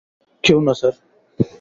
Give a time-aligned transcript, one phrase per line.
[0.43, 0.93] কেউ না, স্যার।